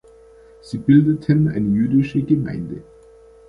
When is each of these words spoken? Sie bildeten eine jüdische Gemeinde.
Sie 0.63 0.79
bildeten 0.79 1.47
eine 1.47 1.67
jüdische 1.67 2.23
Gemeinde. 2.23 2.81